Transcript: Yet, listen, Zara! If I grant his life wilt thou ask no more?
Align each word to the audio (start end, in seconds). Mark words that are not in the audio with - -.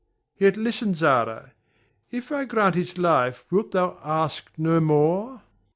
Yet, 0.35 0.57
listen, 0.57 0.95
Zara! 0.95 1.51
If 2.09 2.31
I 2.31 2.45
grant 2.45 2.73
his 2.73 2.97
life 2.97 3.45
wilt 3.51 3.69
thou 3.69 3.99
ask 4.03 4.49
no 4.57 4.79
more? 4.79 5.43